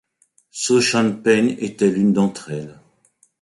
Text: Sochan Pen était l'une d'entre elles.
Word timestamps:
Sochan 0.49 1.21
Pen 1.23 1.51
était 1.59 1.91
l'une 1.91 2.11
d'entre 2.11 2.49
elles. 2.49 2.79